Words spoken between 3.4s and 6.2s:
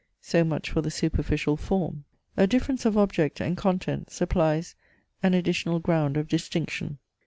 contents supplies an additional ground